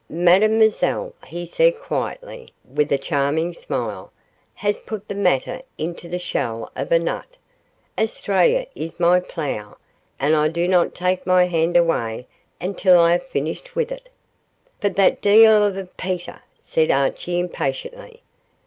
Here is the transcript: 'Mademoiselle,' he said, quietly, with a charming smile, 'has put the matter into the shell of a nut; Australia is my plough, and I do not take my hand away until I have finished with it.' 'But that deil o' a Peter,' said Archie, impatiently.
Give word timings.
'Mademoiselle,' 0.09 1.13
he 1.27 1.45
said, 1.45 1.79
quietly, 1.79 2.49
with 2.67 2.91
a 2.91 2.97
charming 2.97 3.53
smile, 3.53 4.11
'has 4.55 4.79
put 4.79 5.07
the 5.07 5.13
matter 5.13 5.61
into 5.77 6.09
the 6.09 6.17
shell 6.17 6.71
of 6.75 6.91
a 6.91 6.97
nut; 6.97 7.27
Australia 7.99 8.65
is 8.73 8.99
my 8.99 9.19
plough, 9.19 9.77
and 10.19 10.35
I 10.35 10.47
do 10.47 10.67
not 10.67 10.95
take 10.95 11.27
my 11.27 11.45
hand 11.45 11.77
away 11.77 12.25
until 12.59 12.97
I 12.99 13.11
have 13.11 13.27
finished 13.27 13.75
with 13.75 13.91
it.' 13.91 14.09
'But 14.79 14.95
that 14.95 15.21
deil 15.21 15.51
o' 15.61 15.79
a 15.79 15.85
Peter,' 15.85 16.41
said 16.57 16.89
Archie, 16.89 17.37
impatiently. 17.39 18.23